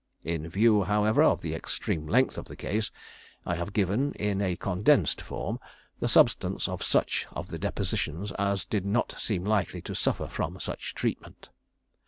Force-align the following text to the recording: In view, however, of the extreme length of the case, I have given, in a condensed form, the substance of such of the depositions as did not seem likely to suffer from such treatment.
In 0.23 0.49
view, 0.49 0.81
however, 0.81 1.21
of 1.21 1.41
the 1.43 1.53
extreme 1.53 2.07
length 2.07 2.39
of 2.39 2.45
the 2.45 2.55
case, 2.55 2.89
I 3.45 3.53
have 3.53 3.71
given, 3.71 4.13
in 4.13 4.41
a 4.41 4.55
condensed 4.55 5.21
form, 5.21 5.59
the 5.99 6.07
substance 6.07 6.67
of 6.67 6.81
such 6.81 7.27
of 7.33 7.49
the 7.49 7.59
depositions 7.59 8.31
as 8.39 8.65
did 8.65 8.83
not 8.83 9.13
seem 9.19 9.45
likely 9.45 9.83
to 9.83 9.93
suffer 9.93 10.27
from 10.27 10.59
such 10.59 10.95
treatment. 10.95 11.49